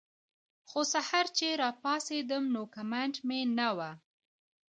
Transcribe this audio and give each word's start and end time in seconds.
خو 0.69 0.79
سحر 0.93 1.25
چې 1.37 1.47
راپاسېدم 1.61 2.43
نو 2.55 2.61
کمنټ 2.75 3.15
مې 3.27 3.39
نۀ 3.57 3.69
وۀ 3.77 3.91